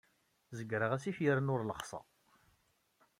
[0.57, 2.05] Zegreɣ asif yerna ur lexṣeɣ.